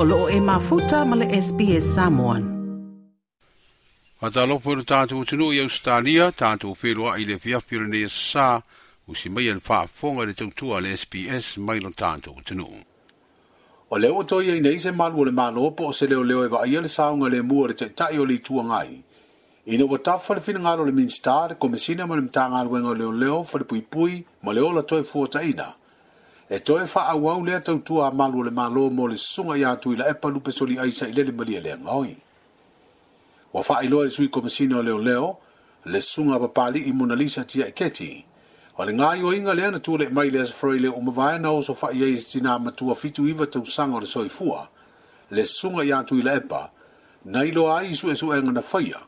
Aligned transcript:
o 0.00 0.04
loo 0.04 0.28
e 0.30 0.40
mafuta 0.40 1.04
ma 1.04 1.16
le 1.16 1.26
SPS 1.44 1.82
Samoan. 1.98 2.42
A 4.22 4.30
talopo 4.30 4.70
na 4.76 4.82
tātou 4.86 5.24
tunu 5.26 5.48
i 5.50 5.58
Australia, 5.58 6.28
tātou 6.30 6.76
whenua 6.78 7.16
i 7.18 7.26
le 7.26 7.34
fiafirinea 7.42 8.06
u 8.60 9.10
usi 9.12 9.28
mai 9.34 9.48
an 9.50 9.58
whaafonga 9.58 10.22
le 10.28 10.34
tautua 10.38 10.78
le 10.84 10.94
SPS 10.94 11.56
mai 11.66 11.80
lo 11.82 11.90
tātou 11.90 12.38
tunu. 12.46 12.68
O 13.90 13.98
leo 13.98 14.22
to 14.22 14.38
ye 14.46 14.54
i 14.54 14.60
nei 14.62 14.78
se 14.78 14.92
malu 14.94 15.24
le 15.26 15.32
malopo 15.34 15.90
o 15.90 15.92
se 16.02 16.06
leo 16.06 16.22
leo 16.22 16.44
e 16.44 16.48
vaia 16.54 16.80
le 16.84 16.88
saunga 16.94 17.28
le 17.34 17.42
mua 17.42 17.66
le 17.68 17.74
taitai 17.82 18.22
o 18.22 18.24
le 18.30 18.38
tua 18.38 18.62
ngai. 18.70 19.02
Ina 19.74 19.84
wa 19.84 19.98
tafa 19.98 20.34
le 20.34 20.40
fina 20.46 20.60
ngaro 20.62 20.86
le 20.86 20.92
minstar, 20.94 21.56
komisina 21.58 22.06
ma 22.06 22.14
le 22.22 22.28
tanga 22.30 22.62
ruenga 22.70 22.94
leo 22.94 23.10
leo, 23.12 23.38
whare 23.50 23.64
pui 23.66 23.82
pui, 23.82 24.22
ma 24.46 24.52
leo 24.54 24.70
la 24.78 24.82
toi 24.84 25.02
ina. 25.42 25.74
e 26.50 26.58
toe 26.58 26.86
faaauau 26.86 27.44
lea 27.44 27.60
tautua 27.60 28.08
a 28.08 28.10
malu 28.10 28.40
o 28.40 28.42
le 28.42 28.50
mālō 28.50 28.90
mo 28.90 29.06
le 29.08 29.16
susuga 29.20 29.56
iā 29.60 29.74
tu 29.80 29.92
i 29.92 29.96
la 29.96 30.06
epa 30.08 30.30
lupe 30.32 30.52
soliaisa 30.52 31.08
i 31.08 31.12
le 31.12 31.24
le 31.28 31.32
malia 31.32 31.60
leagaoi 31.60 32.14
ua 33.52 33.62
faailoa 33.62 34.06
i 34.06 34.08
le 34.08 34.10
sui 34.10 34.28
komasina 34.28 34.78
o 34.78 34.82
leoleo 34.82 35.36
le 35.84 36.00
susuga 36.00 36.38
papali'i 36.40 36.92
monalisa 36.92 37.44
tia 37.44 37.66
e 37.68 37.72
keti 37.72 38.24
o 38.78 38.84
le 38.84 38.92
gāioaiga 38.92 39.54
lea 39.54 39.70
na 39.70 39.78
tuale 39.78 40.08
mai 40.08 40.30
le 40.30 40.40
asafroi 40.40 40.78
le 40.78 40.88
umavae 40.88 41.38
na 41.38 41.50
oso 41.52 41.74
fa'i 41.74 42.00
e 42.02 42.06
e 42.06 42.08
e 42.08 42.10
ai 42.12 42.16
se 42.16 42.38
tinā 42.38 42.56
matua 42.60 42.94
fituiva 42.94 43.46
tausaga 43.46 43.94
o 43.96 44.00
le 44.00 44.06
soifua 44.06 44.68
le 45.30 45.44
susuga 45.44 45.84
iā 45.84 46.00
tu 46.06 46.16
i 46.18 46.22
la 46.22 46.32
epa 46.40 46.70
na 47.24 47.44
iloa 47.44 47.78
ai 47.80 47.92
i 47.92 47.92
suʻesuʻega 48.00 48.52
na 48.52 48.62
faia 48.62 49.00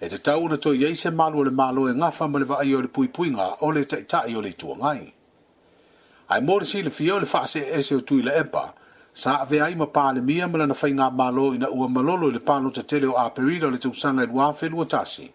e 0.00 0.08
tatau 0.08 0.44
ona 0.44 0.56
toeiai 0.56 0.94
se 0.96 1.10
malu 1.10 1.38
o 1.40 1.44
le 1.44 1.50
mālō 1.50 1.88
e 1.88 1.94
gafa 1.96 2.28
ma 2.28 2.38
le 2.38 2.44
vaai 2.44 2.74
o 2.74 2.82
le 2.82 2.88
puipuiga 2.88 3.56
o 3.64 3.70
le 3.72 3.80
taʻitaʻi 3.80 4.36
o 4.36 4.42
le 4.44 4.48
ituagai 4.52 5.12
ai 6.32 6.40
mori 6.40 6.64
si 6.64 6.82
le 6.82 6.90
fio 6.90 7.18
le 7.20 7.26
fa'a 7.26 7.46
se 7.46 7.60
e 7.68 7.82
se 7.82 7.94
utu 7.94 8.16
i 8.18 8.22
le 8.24 8.32
epa, 8.40 8.72
sa 9.12 9.40
ave 9.42 9.60
ai 9.60 9.74
ma 9.74 9.84
pāle 9.96 10.22
mia 10.24 10.48
mela 10.48 10.66
na 10.70 10.74
whainga 10.80 11.08
malo 11.20 11.50
i 11.54 11.58
na 11.60 11.68
ua 11.68 11.88
malolo 11.96 12.30
i 12.30 12.32
le 12.32 12.38
pāno 12.40 12.72
ta 12.72 12.82
tele 12.88 13.06
o 13.10 13.16
aperido 13.20 13.68
le 13.70 13.78
tau 13.82 13.92
sanga 13.94 14.24
i 14.24 14.26
lua 14.30 14.48
whenu 14.60 14.80
o 14.80 14.84
tasi. 14.94 15.26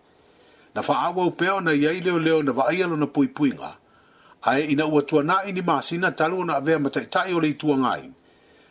Na 0.76 0.82
wha 0.88 0.96
awa 1.08 1.26
upeo 1.30 1.60
na 1.62 1.74
iei 1.74 2.02
leo 2.02 2.20
leo 2.20 2.42
na 2.44 2.52
wa 2.52 2.66
na 2.74 3.06
pui 3.06 3.28
puinga, 3.28 3.72
ai 4.42 4.72
ina 4.74 4.86
ua 4.88 5.02
tua 5.02 5.24
na 5.24 5.38
ini 5.46 5.62
masina 5.62 6.12
talo 6.12 6.44
na 6.46 6.56
avea 6.56 6.80
ma 6.80 6.90
taitai 6.90 7.34
o 7.34 7.40
le 7.40 7.48
itua 7.50 7.78
ngai. 7.78 8.06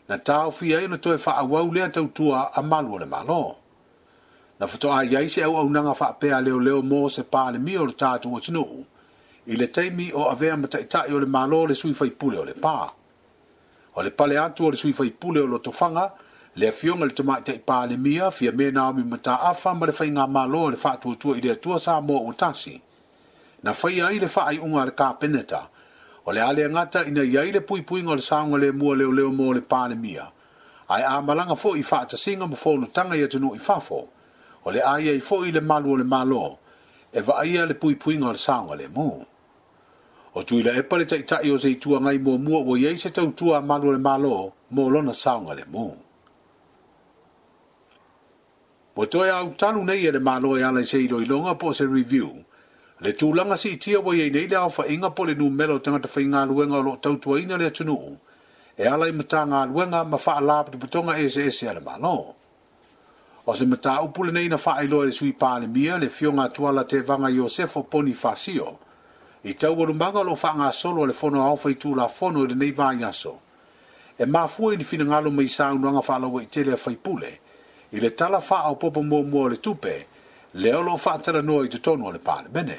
Na 0.09 0.19
tau 0.19 0.51
fi 0.51 0.75
ai 0.75 0.87
na 0.89 0.97
toe 0.97 1.19
wha 1.27 1.33
awa 1.43 1.63
ulea 1.63 1.89
tau 1.89 2.07
tua 2.09 2.51
a 2.59 2.63
malo 2.63 2.99
le 2.99 3.07
malo. 3.07 3.57
Na 4.61 4.67
fatoa 4.67 5.05
iei 5.05 5.29
se 5.29 5.43
au 5.43 5.57
au 5.57 5.69
nanga 5.71 5.95
wha 5.95 6.09
apea 6.09 6.41
leo 6.41 6.59
leo 6.61 6.83
mo 6.83 7.09
se 7.09 7.23
pāle 7.23 7.59
mia 7.59 7.81
o 7.83 7.87
le 7.87 7.93
tātu 7.93 8.35
o 8.35 8.41
tinuu, 8.41 8.87
i 9.49 9.55
le 9.57 9.67
taimi 9.71 10.11
o 10.15 10.25
avea 10.31 10.57
mataʻitaʻi 10.59 11.13
o 11.15 11.19
le 11.23 11.27
mālo 11.31 11.67
le 11.71 11.75
sui 11.75 11.95
faipule 11.95 12.39
o 12.43 12.45
le 12.45 12.53
pā 12.59 12.79
o 13.95 14.03
le 14.03 14.11
pale 14.11 14.35
atu 14.43 14.67
o 14.67 14.71
le 14.71 14.77
sui 14.77 14.93
faipule 14.93 15.39
o 15.39 15.47
lotofaga 15.47 16.11
le 16.57 16.67
afioga 16.69 17.05
i 17.05 17.09
le 17.09 17.15
tomaʻitaʻi 17.15 18.31
fia 18.33 18.53
me 18.53 18.71
naomi 18.71 19.03
mataafa 19.07 19.75
ma 19.79 19.87
le 19.87 19.93
faigā 19.93 20.27
mālo 20.27 20.65
o 20.67 20.71
le 20.71 20.77
faatuatua 20.77 21.39
i 21.39 21.41
le 21.41 21.53
atua 21.55 21.79
sa 21.79 22.01
moa 22.01 22.21
ua 22.27 22.35
tasi 22.35 22.81
na 23.63 23.73
faia 23.73 24.07
ai 24.09 24.19
le 24.19 24.27
faaiʻuga 24.27 24.81
a 24.83 24.87
le 24.87 24.93
peneta, 25.21 25.69
o 26.27 26.33
le 26.33 26.41
a 26.41 26.53
le 26.53 26.65
agata 26.65 27.07
ina 27.07 27.23
i 27.23 27.39
ai 27.39 27.53
le 27.53 27.61
puipuiga 27.61 28.11
o 28.11 28.15
le 28.19 28.23
saoga 28.23 28.59
lemua 28.59 28.97
leoleo 28.97 29.31
mo 29.31 29.53
le 29.55 29.61
palemia 29.61 30.27
ae 30.89 31.05
amalaga 31.07 31.55
foʻi 31.55 31.85
faatasiga 31.87 32.47
ma 32.51 32.57
fonotaga 32.57 33.15
ia 33.17 33.29
tanga 33.29 33.55
i 33.55 33.59
fafo 33.63 34.09
o 34.65 34.71
le 34.73 34.83
a 34.83 34.99
iai 34.99 35.23
foʻi 35.23 35.53
le 35.55 35.61
malu 35.61 35.93
o 35.93 35.97
le 35.97 36.05
mālo 36.05 36.59
e 37.15 37.21
vaaia 37.23 37.67
le 37.67 37.75
pui 37.75 37.95
puipuiga 37.95 38.27
o 38.27 38.33
le 38.35 38.39
saoga 38.39 38.75
lemua 38.75 39.36
o 40.37 40.45
tuila 40.45 40.69
la 40.71 40.77
e 40.79 40.85
epa 40.85 40.99
le 41.01 41.05
tai 41.09 41.25
tai 41.25 41.49
o 41.51 41.57
zei 41.57 41.77
tua 41.83 41.97
ngai 42.05 42.19
mua 42.19 42.37
mua 42.45 42.61
o 42.71 42.77
yei 42.77 42.97
se 43.03 43.09
tau 43.17 43.29
tua 43.39 43.57
malu 43.71 43.89
le 43.95 43.99
malo 44.09 44.53
mo 44.75 44.83
lona 44.93 45.13
saunga 45.25 45.55
le 45.59 45.65
mu. 45.73 45.87
Po 48.95 49.03
toi 49.13 49.29
au 49.39 49.47
tanu 49.61 49.81
nei 49.89 50.05
e 50.05 50.11
le 50.13 50.21
malo 50.29 50.51
e 50.57 50.63
ala 50.69 50.83
zei 50.91 51.07
doi 51.13 51.25
longa 51.31 51.55
po 51.61 51.67
se 51.73 51.85
review, 51.87 52.29
le 53.05 53.11
tūlanga 53.19 53.57
si 53.63 53.71
itia 53.77 53.99
wa 54.07 54.13
yei 54.15 54.29
nei 54.31 54.45
le 54.51 54.57
au 54.61 54.69
fainga 54.77 55.11
po 55.17 55.25
le 55.25 55.35
nu 55.41 55.47
melo 55.59 55.81
tangata 55.85 56.09
fainga 56.15 56.41
luenga 56.51 56.77
o 56.85 56.85
lo 56.87 56.95
tau 57.01 57.17
tua 57.23 57.41
ina 57.41 57.57
le 57.57 57.67
atunu, 57.73 57.99
e 58.77 58.85
ala 58.95 59.09
i 59.09 59.13
mata 59.19 59.41
ngā 59.51 59.61
luenga 59.73 60.01
ma 60.11 60.19
faa 60.25 60.41
lāpa 60.49 60.69
di 60.73 60.77
putonga 60.83 61.17
e 61.17 61.27
se 61.35 61.49
e 61.49 61.73
le 61.73 61.81
malo. 61.81 62.17
O 63.49 63.55
se 63.55 63.65
mata 63.65 64.03
upule 64.05 64.31
nei 64.33 64.49
na 64.53 64.59
faa 64.61 64.85
iloa 64.85 65.03
e 65.09 65.09
le 65.09 65.13
sui 65.13 65.33
pāle 65.33 65.67
mia 65.67 65.97
le 65.97 66.09
fionga 66.11 66.49
tuala 66.53 66.85
te 66.85 67.01
vanga 67.01 67.29
Iosefo 67.29 67.83
Poni 67.89 68.13
Fasio, 68.13 68.85
i 69.47 69.55
tau 69.55 69.79
wadu 69.79 69.95
maga 69.95 70.23
lo 70.27 70.33
wha 70.43 70.51
ngā 70.59 70.69
solo 70.75 71.05
le 71.09 71.15
fono 71.15 71.43
au 71.47 71.57
fai 71.63 71.77
tū 71.79 71.93
la 71.97 72.09
fono 72.13 72.41
i 72.45 72.49
le 72.51 72.55
nei 72.63 72.73
vāi 72.79 73.05
aso. 73.09 73.33
E 74.19 74.27
mā 74.27 74.43
fua 74.51 74.73
ni 74.77 74.83
fina 74.85 75.05
ngalo 75.07 75.31
mai 75.31 75.45
sā 75.47 75.69
unu 75.77 75.87
anga 75.89 76.03
wha 76.03 76.17
lawa 76.25 76.43
i 76.43 76.49
tele 76.51 76.73
a 76.75 76.77
fai 76.77 76.97
pule, 76.97 77.31
i 77.95 78.01
le 78.03 78.11
tala 78.11 78.41
wha 78.43 78.59
au 78.67 78.75
popo 78.77 79.03
mua 79.07 79.23
mua 79.23 79.49
le 79.53 79.57
tupe, 79.63 79.95
le 80.55 80.73
olo 80.75 80.99
wha 81.05 81.19
tala 81.23 81.43
noa 81.47 81.63
i 81.65 81.69
tutono 81.69 82.11
le 82.11 82.19
pāle 82.19 82.51
mene. 82.55 82.79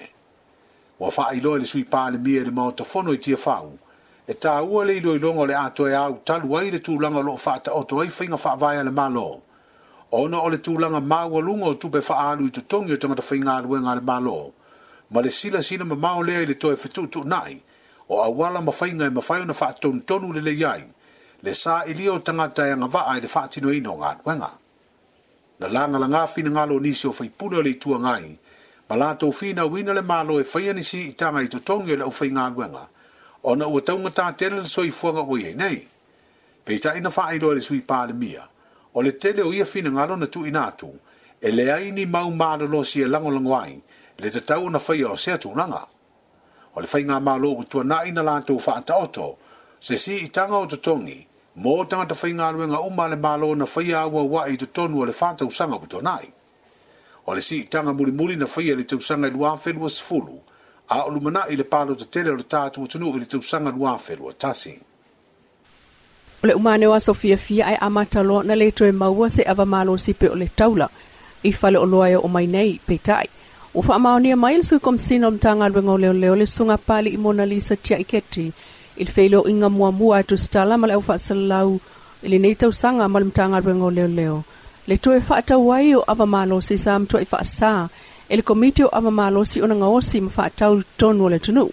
Wa 0.99 1.07
wha 1.15 1.29
i 1.31 1.39
loa 1.39 1.57
le 1.63 1.65
sui 1.65 1.85
pāle 1.87 2.17
mia 2.19 2.43
le 2.43 2.51
maota 2.51 2.83
fono 2.83 3.13
i 3.13 3.17
tia 3.17 3.37
whau, 3.45 3.71
e 4.27 4.33
tā 4.35 4.59
ua 4.59 4.83
le 4.83 4.97
ilo 4.99 5.15
i 5.15 5.19
longo 5.19 5.45
le 5.45 5.53
ato 5.55 5.87
e 5.87 5.93
au 5.93 6.19
talu 6.25 6.53
ai 6.57 6.69
le 6.71 6.79
tūlanga 6.83 7.23
lo 7.23 7.37
wha 7.45 7.59
ta 7.59 7.73
oto 7.79 8.01
ai 8.03 8.11
whinga 8.19 8.35
wha 8.35 8.55
vai 8.55 8.83
le 8.83 8.91
malo. 8.91 9.41
Ono 10.11 10.37
o 10.41 10.49
le 10.49 10.57
tūlanga 10.59 10.99
māua 10.99 11.39
lungo 11.41 11.73
tupe 11.77 12.03
wha 12.09 12.27
alu 12.31 12.47
i 12.47 12.51
tutongi 12.51 12.91
o 12.93 12.97
tangata 12.97 13.23
whinga 13.31 13.55
aluenga 13.55 13.95
le 13.95 14.01
malo. 14.01 14.33
Ono 14.33 14.51
ma 15.09 15.21
le 15.21 15.29
sila 15.31 15.61
sina 15.61 15.83
ma 15.85 15.95
mao 15.95 16.21
lea 16.23 16.41
i 16.43 16.45
le 16.45 16.53
toe 16.55 16.75
fetutu 16.75 17.23
nai, 17.23 17.61
o 18.09 18.21
awala 18.23 18.59
mawhainga 18.61 19.05
e 19.05 19.09
mawhai 19.09 19.45
na 19.45 19.53
wha 19.53 19.73
tonu 19.73 20.01
tonu 20.03 20.33
le 20.33 20.41
le 20.41 20.51
iai, 20.53 20.83
le 21.43 21.53
sa 21.53 21.83
i 21.85 21.93
lia 21.93 22.11
o 22.13 22.19
tangata 22.19 22.67
e 22.67 22.75
ngava 22.75 23.07
ai 23.07 23.21
le 23.21 23.29
wha 23.33 23.47
tino 23.47 23.71
ino 23.73 23.95
ngā 23.97 24.11
tuenga. 24.23 24.51
Na 25.59 25.67
langa 25.67 25.99
la 25.99 26.07
ngā 26.07 26.23
fina 26.27 26.49
ngalo 26.51 26.79
nisi 26.79 27.07
o 27.07 27.11
fai 27.11 27.29
pune 27.29 27.57
o 27.57 27.63
le 27.63 27.73
tua 27.79 27.99
ngai, 27.99 28.37
ma 28.89 28.95
la 28.95 29.15
tau 29.15 29.31
fina 29.31 29.65
wina 29.65 29.93
le 29.93 30.01
malo 30.01 30.39
e 30.39 30.43
fai 30.43 30.69
anisi 30.69 31.07
i 31.07 31.15
tanga 31.15 31.41
i 31.41 31.47
tutongi 31.47 31.91
o 31.93 31.95
le 31.95 32.03
o 32.03 32.11
ngā 32.11 32.45
tuenga, 32.53 32.85
o 33.47 33.55
na 33.55 33.67
ua 33.67 33.81
taunga 33.81 34.09
tā 34.11 34.27
tele 34.35 34.59
le 34.59 34.65
soi 34.65 34.91
fuanga 34.91 35.23
o 35.23 35.37
iei 35.37 35.55
nei. 35.55 35.87
Pei 36.67 36.79
ta 36.79 36.95
ina 36.95 37.09
wha 37.15 37.31
ilo 37.33 37.53
le 37.53 37.61
sui 37.61 37.79
pā 37.79 38.05
le 38.07 38.13
mia, 38.13 38.43
o 38.93 39.01
le 39.01 39.11
tele 39.15 39.41
o 39.41 39.53
ia 39.53 39.63
fina 39.65 39.89
ngalo 39.89 40.15
na 40.19 40.27
tu 40.27 40.45
inatu, 40.45 40.91
e 41.41 41.51
le 41.51 41.71
aini 41.71 42.05
mau 42.05 42.29
mālo 42.29 42.65
lo 42.67 42.83
si 42.83 42.99
e 43.01 43.07
lango 43.07 43.29
lango 43.31 43.55
aini, 43.55 43.81
le 44.19 44.29
te 44.31 44.39
tau 44.41 44.69
na 44.69 44.79
whaia 44.79 45.09
o 45.11 45.15
sea 45.17 45.37
tūnanga. 45.37 45.83
O 46.75 46.81
le 46.81 46.87
whainga 46.87 47.19
mā 47.21 47.37
lōgu 47.39 47.67
tua 47.69 47.83
nā 47.85 48.03
ina 48.09 48.23
lātou 48.25 48.59
whaata 48.61 48.95
oto, 49.03 49.35
se 49.79 49.97
si 49.97 50.17
i 50.23 50.27
tanga 50.29 50.57
o 50.57 50.65
te 50.67 50.77
tongi, 50.77 51.17
mō 51.61 51.75
tanga 51.89 52.07
te 52.11 52.15
whainga 52.17 52.51
ruenga 52.53 52.81
uma 52.85 53.07
le 53.07 53.15
mā 53.17 53.35
lō 53.37 53.51
na 53.57 53.65
whaia 53.69 54.01
awa 54.07 54.23
wā 54.25 54.47
i 54.53 54.57
te 54.57 54.65
tonu 54.65 55.01
o 55.01 55.05
le 55.09 55.13
whaata 55.13 55.45
usanga 55.45 55.77
ku 55.79 55.85
tō 55.87 56.01
nai. 56.05 56.31
O 57.27 57.35
le 57.35 57.41
si 57.41 57.61
i 57.61 57.63
tanga 57.67 57.93
muri 57.93 58.11
muri 58.11 58.35
na 58.41 58.49
whaia 58.55 58.75
le 58.77 58.83
te 58.89 58.97
usanga 58.97 59.29
i 59.29 59.35
luā 59.37 59.53
whenua 59.57 59.89
sifulu, 59.89 60.39
a 60.89 61.01
o 61.05 61.11
lumana 61.11 61.45
i 61.51 61.55
le 61.59 61.63
pālo 61.67 61.95
te 61.99 62.07
tere 62.09 62.31
o 62.33 62.35
le 62.39 62.43
tātu 62.45 62.83
o 62.83 62.87
tunu 62.87 63.13
i 63.17 63.21
le 63.21 63.29
te 63.29 63.37
usanga 63.37 63.71
luā 63.75 63.97
whenua 64.01 64.33
tasi. 64.33 64.77
O 66.43 66.47
le 66.47 66.53
umane 66.55 66.87
wa 66.89 66.99
Sofia 67.01 67.37
Fia 67.37 67.65
ai 67.65 67.77
amatalo 67.81 68.41
na 68.45 68.53
le 68.55 68.71
e 68.81 68.91
maua 68.91 69.29
se 69.29 69.43
ava 69.43 69.65
mālo 69.65 69.97
sipe 69.97 70.29
o 70.29 70.35
le 70.35 70.49
taula, 70.55 70.89
i 71.43 71.51
fale 71.53 71.77
o 71.77 71.85
loa 71.85 72.17
o 72.21 72.27
mai 72.27 72.45
nei 72.47 72.79
pe 72.85 72.97
tai. 72.97 73.25
ua 73.77 73.83
faamaonia 73.87 74.35
mai 74.43 74.53
le 74.57 74.63
suikomasina 74.69 75.23
o 75.27 75.31
le 75.33 75.37
tagaluega 75.45 75.91
o 75.91 75.97
leoleo 76.03 76.35
le 76.41 76.47
suga 76.55 76.77
pali 76.87 77.09
i 77.13 77.17
mona 77.23 77.43
lisa 77.51 77.73
tiaʻiketi 77.85 78.45
i 79.01 79.03
le 79.07 79.11
feiloʻiga 79.15 79.67
muamua 79.77 80.13
atu 80.19 80.35
stala 80.45 80.73
ma 80.81 80.85
le 80.89 80.95
fa'asalalau 81.09 81.69
i 82.25 82.29
lenei 82.31 82.55
tausaga 82.61 83.05
ma 83.13 83.17
le 83.21 83.25
matagaluega 83.29 83.83
o 83.89 83.91
leoleo 83.97 84.37
le 84.89 84.95
toe 85.03 85.19
faatau 85.29 85.61
ai 85.77 85.87
o 85.97 86.01
avamalosi 86.13 86.75
sa 86.85 86.91
matuaʻi 87.01 87.25
faasā 87.33 87.71
e 88.31 88.33
le 88.37 88.43
komiti 88.49 88.81
o 88.87 88.89
avamalosi 88.99 89.57
ona 89.65 89.75
gaosi 89.83 90.17
ma 90.25 90.29
faatau 90.37 90.73
tonu 90.99 91.21
o 91.29 91.31
le 91.33 91.39
tunuu 91.45 91.69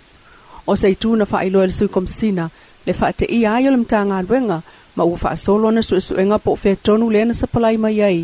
o 0.71 0.77
se 0.83 0.89
na 1.21 1.25
faailoa 1.33 1.65
i 1.65 1.67
le 1.69 1.75
suikomasina 1.79 2.45
le 2.87 2.93
faateʻia 3.01 3.49
ai 3.57 3.65
o 3.69 3.71
le 3.75 3.79
matagaluega 3.85 4.59
ma 4.97 5.03
ua 5.11 5.17
faasolo 5.25 5.65
ana 5.71 5.81
suʻesuʻega 5.89 6.37
po 6.45 6.51
o 6.53 6.59
fetonu 6.63 7.05
lea 7.15 7.25
na 7.29 7.35
sapalai 7.41 7.77
mai 7.85 7.99
ai 8.09 8.19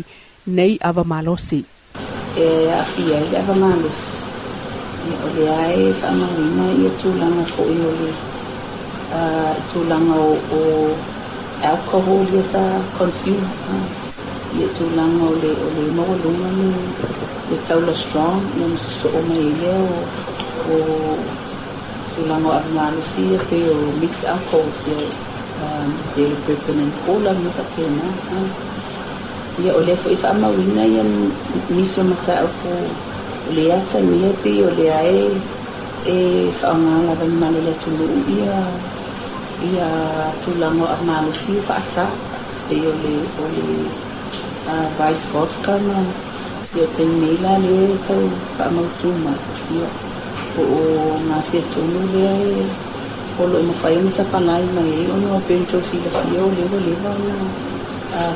nei 0.57 0.73
avamalosi 0.89 1.61
eh 2.43 2.69
afial 2.83 3.25
ia 3.31 3.41
fagalusi 3.47 4.09
ia 5.07 5.17
o 5.25 5.27
leae 5.37 5.85
fa'amauina 5.99 6.65
ia 6.81 6.91
tulaga 7.01 7.43
fo'i 7.53 7.77
o 7.89 7.91
le 7.99 8.11
tulaga 9.71 10.15
o 10.59 10.61
alcohol 11.71 12.23
ia 12.37 12.43
sa 12.53 12.63
consume 12.97 13.47
ia 14.57 14.67
tulaga 14.77 15.19
o 15.31 15.33
le 15.41 15.49
o 15.63 15.67
le 15.75 15.83
maualuga 15.97 16.47
me 16.57 16.69
le 17.49 17.57
taula 17.67 17.93
strong 18.03 18.39
so 18.99 19.07
o 19.17 19.19
mai 19.27 19.41
ai 19.45 19.51
lea 19.61 19.83
o 20.71 20.75
tulaga 22.13 22.47
o 22.51 22.55
avamalusi 22.59 23.19
ia 23.31 23.39
pe 23.49 23.59
o 23.75 23.77
mix 24.01 24.13
alcohols 24.33 24.77
ia 24.95 25.05
um, 25.65 25.87
de 26.13 26.23
pepenan 26.45 26.91
cola 27.03 27.31
me 27.41 27.49
tapena 27.57 28.05
ia 29.59 29.71
o 29.77 29.81
le 29.87 29.93
foʻi 30.01 30.15
faamauina 30.23 30.83
ia 30.87 31.03
miso 31.75 32.01
mataupu 32.07 32.71
o 33.47 33.51
le 33.55 33.65
ata 33.75 33.99
nia 33.99 34.29
pei 34.41 34.63
o 34.63 34.69
le 34.79 34.85
ae 35.03 35.23
e 36.13 36.15
faaogaga 36.59 37.11
e 37.11 37.17
lanimale 37.19 37.59
le 37.67 37.71
atuluu 37.75 38.19
ia 38.37 38.55
ia 39.69 39.87
tulago 40.43 40.85
a 40.95 40.97
malosio 41.07 41.59
faasa 41.67 42.05
pei 42.67 42.83
o 42.91 42.91
le 43.03 43.13
o 43.41 43.43
le 43.55 43.63
vice 44.95 45.25
vodka 45.33 45.73
ma 45.87 45.99
ia 46.77 46.85
taimei 46.95 47.35
la 47.43 47.53
le 47.65 47.75
e 47.91 47.97
tau 48.07 48.23
faamautuma 48.55 49.33
ia 49.75 49.87
oo 50.61 50.79
gafia 51.29 51.61
tulu 51.73 51.99
lea 52.13 52.33
e 52.55 52.55
o 53.39 53.43
loʻi 53.51 53.63
e 53.67 53.67
mafai 53.67 53.95
o 53.99 54.01
ma 54.05 54.11
sapalai 54.17 54.63
mai 54.77 54.91
ai 54.95 55.05
ona 55.15 55.27
o 55.35 55.39
pentosilafia 55.47 56.39
o 56.47 56.49
lewalewa 56.57 57.13
na 57.27 57.35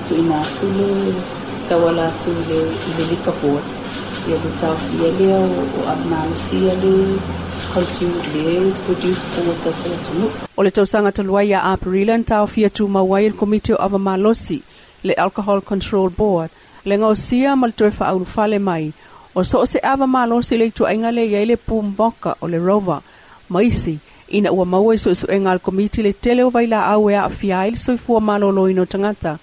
tu 0.07 0.13
ina 0.21 0.39
tulu 0.59 0.89
tawala 1.69 2.07
tu 2.23 2.31
le 2.49 2.59
velika 2.95 3.31
po 3.39 3.51
ia 4.29 4.37
le 4.45 4.51
tau 4.61 4.75
fia 4.75 5.09
lea 5.19 5.39
o 5.43 5.95
le 6.63 7.19
consume 7.73 8.19
le 8.35 8.53
produce 8.85 9.23
po 9.35 9.41
tatalatunu 9.63 10.25
o 10.57 10.63
le 10.65 10.71
tausaga 10.75 11.11
taluai 11.17 11.47
a 11.53 11.59
aprila 11.73 12.15
na 12.17 12.23
taofia 12.29 12.69
tumau 12.75 13.09
ai 13.17 13.25
le 13.29 13.33
komiti 13.39 13.71
o 13.83 13.87
malosi 14.05 14.57
le 15.07 15.13
alcohol 15.23 15.61
control 15.69 16.09
board 16.19 16.49
le 16.87 16.95
gaosia 17.01 17.49
ma 17.59 17.67
le 17.67 17.73
toe 17.77 17.91
faaulufale 17.97 18.57
mai 18.67 18.85
o 19.37 19.41
so 19.49 19.55
o 19.59 19.65
se 19.71 19.77
malosi 20.15 20.53
le 20.59 20.65
ituaiga 20.71 21.09
leiai 21.17 21.45
le 21.49 21.55
boka 21.97 22.31
o 22.43 22.47
le 22.53 22.59
rova 22.67 22.97
ma 23.51 23.59
isi 23.69 23.95
ina 24.37 24.49
ua 24.57 24.65
maua 24.65 24.95
i 24.95 24.97
suʻesuʻega 25.03 25.49
a 25.49 25.53
le 25.53 25.59
komiti 25.65 25.99
le 26.05 26.11
tele 26.23 26.41
o 26.43 26.49
vailaau 26.55 27.09
e 27.09 27.13
aafia 27.23 27.55
ai 27.59 27.69
le 27.73 27.77
soifua 27.85 28.17
malōlōina 28.27 28.81
o 28.81 28.85
tagata 28.93 29.33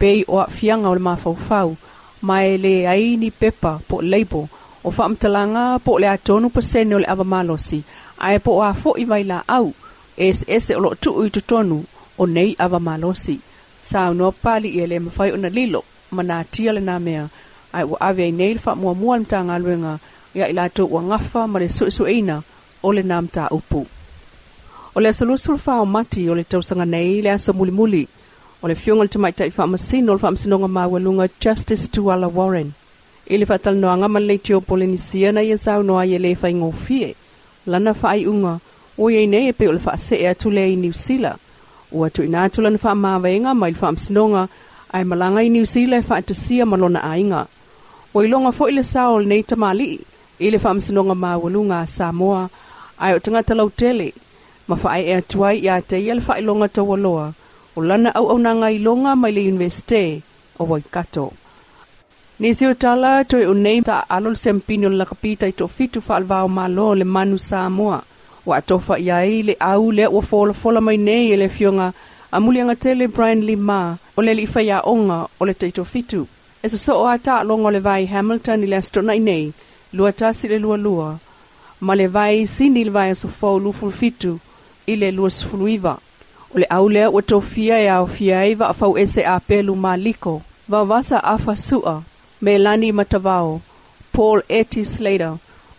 pei 0.00 0.18
o 0.32 0.40
aafiaga 0.40 0.88
o 0.88 0.94
le 0.98 1.02
mafaufau 1.08 1.70
ma 2.28 2.36
e 2.52 2.54
lē 2.64 2.74
aini 2.92 3.28
pepa 3.40 3.72
po 3.88 3.94
o 4.00 4.04
leibo 4.12 4.40
o 4.86 4.90
faamatalaga 4.96 5.64
po 5.84 5.90
o 5.96 6.00
le 6.02 6.08
atonu 6.16 6.46
pasene 6.56 6.92
o 6.96 7.02
le 7.02 7.08
avamalosi 7.14 7.78
ae 8.26 8.36
po 8.44 8.50
o 8.60 8.62
a 8.70 8.72
foʻi 8.82 9.04
vai 9.10 9.22
laau 9.30 9.66
e 10.16 10.26
eseese 10.30 10.72
o 10.76 10.80
loo 10.84 10.94
tuu 11.02 11.24
i 11.26 11.34
totonu 11.36 11.78
o 12.20 12.26
nei 12.36 12.50
avamalosi 12.64 13.36
sa 13.88 13.98
unoa 14.12 14.32
palii 14.42 14.74
e 14.82 14.84
lē 14.90 14.96
mafai 15.04 15.30
ona 15.36 15.48
lilo 15.56 15.80
ma 16.14 16.22
na 16.28 16.36
lenā 16.76 16.94
mea 17.06 17.24
ae 17.76 17.84
ua 17.90 17.96
ave 18.08 18.22
ai 18.26 18.32
nei 18.38 18.52
le 18.54 18.60
faamuamua 18.64 19.14
le 19.16 19.22
matagaluega 19.24 19.92
ia 20.38 20.44
i 20.48 20.52
latou 20.58 20.86
uagafa 20.94 21.40
ma 21.52 21.56
le 21.62 21.68
suʻesuʻeina 21.76 22.36
o 22.82 22.88
lenā 22.96 23.16
mataupu 23.24 23.80
o 24.94 24.98
le 25.02 25.08
asaluasulufao 25.12 25.82
mati 25.94 26.20
o 26.30 26.34
le 26.38 26.44
tausaga 26.50 26.84
nei 26.94 27.10
le 27.24 27.30
aso 27.36 27.52
mulimuli 27.58 27.78
muli 27.78 28.08
o 28.62 28.68
le 28.68 28.74
fioga 28.74 29.00
i 29.00 29.04
le 29.04 29.08
tamaitaʻi 29.12 29.50
faamasino 29.56 30.08
o 30.12 30.14
le 30.16 30.20
faamasinoga 30.24 30.68
maualuga 30.68 31.24
justice 31.42 31.84
tuala 31.94 32.26
warren 32.38 32.68
i 33.30 33.34
le 33.38 33.44
faatalanoaga 33.50 34.06
ma 34.12 34.18
lelei 34.20 34.38
tiopolenisiana 34.44 35.40
ia 35.48 35.56
saunoa 35.64 36.02
ia 36.10 36.18
lē 36.24 36.30
faigofie 36.42 37.10
lana 37.70 37.92
faaiʻuga 38.02 38.52
o 39.02 39.10
iai 39.14 39.26
nei 39.32 39.44
e 39.48 39.52
pei 39.58 39.68
o 39.68 39.72
le 39.76 39.80
faasee 39.86 40.28
atu 40.32 40.46
lea 40.56 40.68
i 40.72 40.76
niusila 40.82 41.32
ua 41.96 42.06
tuuina 42.14 42.38
atu 42.46 42.58
lana 42.64 42.78
faamavaega 42.84 43.50
mai 43.60 43.70
le 43.72 43.78
faamasinoga 43.82 44.42
ae 44.96 45.04
malaga 45.10 45.40
i 45.40 45.48
niusila 45.54 45.94
e 45.96 46.02
faatasia 46.10 46.64
ma 46.70 46.76
lona 46.82 47.00
aiga 47.12 47.40
ua 48.14 48.20
iloga 48.26 48.50
foʻi 48.58 48.70
le 48.76 48.82
sao 48.92 49.08
e 49.12 49.16
o 49.16 49.20
lenei 49.24 49.42
tamālii 49.50 49.94
i 50.38 50.46
le 50.52 50.58
faamasinoga 50.64 51.14
maualuga 51.24 51.76
a 51.80 51.86
samoa 51.96 52.42
ae 53.04 53.12
o 53.14 53.18
tagata 53.24 53.52
lautele 53.58 54.08
ma 54.68 54.74
faaeʻe 54.82 55.12
atu 55.18 55.36
ai 55.48 55.56
iā 55.64 55.74
te 55.88 55.96
ia 56.06 56.14
le 56.14 56.20
faailoga 56.28 56.68
taualoa 56.76 57.26
o 57.76 57.80
lana 57.82 58.10
auaunaga 58.18 58.68
i 58.76 58.78
loga 58.86 59.12
mai 59.22 59.32
le 59.36 59.42
universite 59.52 60.02
o 60.60 60.64
waikato 60.72 61.26
nisi 62.40 62.62
o 62.72 62.74
tala 62.82 63.10
toe 63.30 63.44
o 63.52 63.54
nei 63.64 63.78
taalo 63.88 64.28
le 64.34 64.38
semapini 64.44 64.84
o 64.86 64.90
le 64.94 64.98
lakapita 65.02 65.44
i 65.52 65.54
toʻafitu 65.60 65.98
faalavao 66.06 66.46
malo 66.58 66.86
le 67.00 67.04
manu 67.14 67.36
samoa 67.50 67.98
ua 68.48 68.54
atofa 68.60 68.94
ia 69.06 69.16
ai 69.26 69.34
le 69.48 69.54
au 69.70 69.84
lea 69.96 70.08
ua 70.14 70.22
folafola 70.30 70.80
mai 70.86 70.98
nei 71.08 71.24
e 71.34 71.36
le 71.40 71.46
afioga 71.50 71.86
a 72.36 72.38
muliaga 72.44 72.74
tele 72.82 73.04
brian 73.14 73.40
lima 73.50 73.78
o 74.16 74.20
le 74.24 74.30
alii 74.34 74.52
faiaʻoga 74.54 75.18
o 75.40 75.42
le 75.48 75.54
taʻitofitu 75.60 76.20
e 76.64 76.66
sosoo 76.72 77.04
a 77.14 77.18
taaloga 77.26 77.64
o 77.68 77.74
le 77.74 77.80
vai 77.88 78.02
hamilton 78.12 78.64
i 78.64 78.70
le 78.70 78.76
asotona 78.80 79.12
i 79.20 79.22
nei 79.28 79.44
lua 79.96 80.10
tasi 80.20 80.44
le 80.52 80.58
lualua 80.64 81.10
ma 81.86 81.92
le 82.00 82.06
vai 82.16 82.34
sini 82.54 82.80
i 82.80 82.86
le 82.88 82.92
vaeasofou 82.96 83.56
lufulufitu 83.64 84.30
i 84.92 84.94
le 85.00 85.08
luasufuluiva 85.16 85.94
o 86.54 86.58
le 86.60 86.66
au 86.76 86.86
lea 86.94 87.10
ua 87.10 87.22
tofia 87.22 87.76
e 87.80 87.88
aofia 87.90 88.38
ai 88.40 88.54
vaafau 88.60 88.98
ese 88.98 89.26
apelu 89.26 89.76
maliko 89.76 90.42
vavasa 90.68 91.24
afasu'a 91.24 92.02
melani 92.42 92.92
matavao 92.92 93.60
paul 94.12 94.38
eti 94.58 94.84
slater 94.84 95.32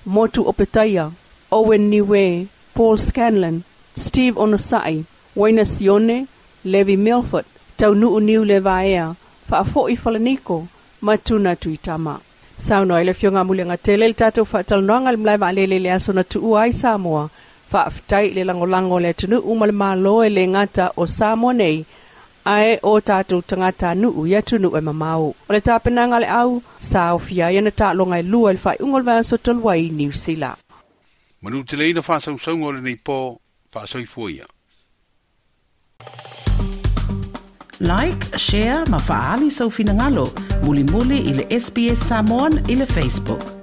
motu 0.06 0.41
opetaia 0.50 1.12
owen 1.51 1.83
niwe 1.89 2.47
paul 2.75 2.97
scanlan 2.97 3.62
steve 3.97 4.39
onosai 4.41 5.03
waina 5.35 5.65
sione 5.65 6.25
levi 6.65 6.97
milford 6.97 7.45
taunu'uniu 7.79 8.45
le 8.45 8.59
vaea 8.59 9.12
fa'afo'i 9.50 9.95
falaniko 10.03 10.67
ma 11.01 11.17
tuna 11.17 11.56
tuitama 11.56 12.15
saunoa 12.57 13.01
i 13.01 13.06
le 13.06 13.13
fioga 13.13 13.44
muliaga 13.44 13.77
tele 13.85 14.03
i 14.06 14.07
le 14.07 14.13
tatou 14.19 14.45
fa'atalanoaga 14.51 15.12
le 15.12 15.17
malai 15.17 15.38
va'alele 15.41 15.75
i 15.77 15.83
le 15.83 15.91
aso 15.97 16.12
na 16.13 16.24
tu'ua 16.31 16.59
ai 16.63 16.74
sa 16.81 16.91
moa 17.06 17.24
faafitai 17.71 18.29
le 18.35 18.44
langolago 18.44 19.00
le 19.00 19.09
atunuu 19.13 19.53
ma 19.59 19.65
le 19.71 19.75
mālo 19.81 20.13
e 20.27 20.29
le 20.35 20.44
gata 20.56 20.85
o 21.01 21.06
samo 21.18 21.50
nei 21.59 21.77
ae 22.56 22.73
o 22.91 22.94
tatou 23.09 23.39
tagata 23.50 23.89
nuu 24.01 24.23
ia 24.31 24.41
tunuu 24.47 24.73
e 24.79 24.81
mamau 24.88 25.25
o 25.47 25.51
le 25.56 25.59
tapenaga 25.68 26.15
a 26.18 26.21
le 26.23 26.27
au 26.41 26.51
sa 26.91 27.01
ofia 27.18 27.45
ai 27.47 27.56
ana 27.62 27.71
taaloga 27.79 28.15
e 28.21 28.27
lua 28.31 28.50
i 28.51 28.56
le 28.57 28.62
faaiʻuga 28.65 28.94
o 28.95 29.00
le 29.01 29.06
vasotolu 29.09 29.63
ai 29.73 29.83
niusila 29.97 30.50
manuu 31.44 31.63
te 31.69 31.73
leina 31.81 32.01
faasausauga 32.07 32.63
o 32.68 32.71
lenei 32.75 32.97
pō 33.07 33.18
faasoifua 33.74 34.27
ia 34.38 34.45
like 37.91 38.21
share 38.47 38.79
ma 38.94 39.00
faaali 39.07 39.47
soufinagalo 39.59 40.25
mulimuli 40.67 41.17
i 41.31 41.39
le 41.39 41.45
sps 41.63 42.00
samon 42.12 42.51
i 42.71 42.79
le 42.83 42.85
facebook 42.95 43.61